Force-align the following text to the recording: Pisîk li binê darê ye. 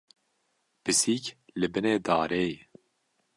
Pisîk 0.83 1.25
li 1.59 1.67
binê 1.73 1.93
darê 2.05 2.45
ye. 2.51 2.59